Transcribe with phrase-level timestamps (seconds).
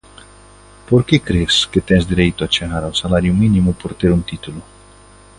[0.89, 4.61] Porque, cres que tes dereito a chegar ao salario mínimo por ter un título?